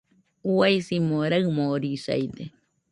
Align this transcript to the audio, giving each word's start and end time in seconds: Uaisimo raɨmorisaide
Uaisimo 0.53 1.17
raɨmorisaide 1.31 2.43